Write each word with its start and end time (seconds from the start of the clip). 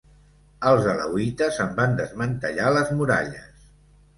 Els 0.69 0.87
alauites 0.93 1.59
en 1.65 1.77
van 1.81 1.93
desmantellar 2.01 2.73
les 2.79 2.91
muralles. 3.03 3.65